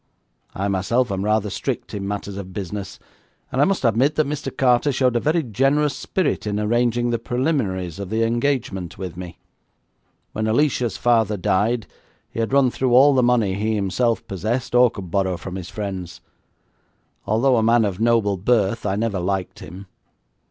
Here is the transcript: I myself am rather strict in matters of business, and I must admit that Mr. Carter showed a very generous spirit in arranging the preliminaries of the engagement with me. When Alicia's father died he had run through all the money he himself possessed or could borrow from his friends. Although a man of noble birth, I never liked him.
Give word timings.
I 0.55 0.67
myself 0.67 1.11
am 1.11 1.23
rather 1.23 1.51
strict 1.51 1.93
in 1.93 2.07
matters 2.07 2.35
of 2.35 2.53
business, 2.53 2.97
and 3.51 3.61
I 3.61 3.65
must 3.65 3.85
admit 3.85 4.15
that 4.15 4.25
Mr. 4.25 4.49
Carter 4.57 4.91
showed 4.91 5.15
a 5.15 5.19
very 5.19 5.43
generous 5.43 5.95
spirit 5.95 6.47
in 6.47 6.59
arranging 6.59 7.11
the 7.11 7.19
preliminaries 7.19 7.99
of 7.99 8.09
the 8.09 8.23
engagement 8.23 8.97
with 8.97 9.15
me. 9.15 9.37
When 10.33 10.47
Alicia's 10.47 10.97
father 10.97 11.37
died 11.37 11.85
he 12.31 12.39
had 12.39 12.51
run 12.51 12.71
through 12.71 12.95
all 12.95 13.13
the 13.13 13.21
money 13.21 13.53
he 13.53 13.75
himself 13.75 14.25
possessed 14.27 14.73
or 14.73 14.89
could 14.89 15.11
borrow 15.11 15.37
from 15.37 15.53
his 15.53 15.69
friends. 15.69 16.19
Although 17.27 17.57
a 17.57 17.61
man 17.61 17.85
of 17.85 17.99
noble 17.99 18.37
birth, 18.37 18.87
I 18.87 18.95
never 18.95 19.19
liked 19.19 19.59
him. 19.59 19.85